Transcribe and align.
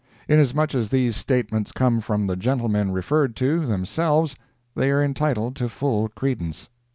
Inasmuch 0.27 0.73
as 0.73 0.89
these 0.89 1.15
statements 1.15 1.71
come 1.71 2.01
from 2.01 2.25
the 2.25 2.35
gentlemen 2.35 2.91
referred 2.91 3.35
to, 3.35 3.67
themselves, 3.67 4.35
they 4.73 4.89
are 4.89 5.03
entitled 5.03 5.55
to 5.57 5.69
full 5.69 6.09
credence. 6.09 6.69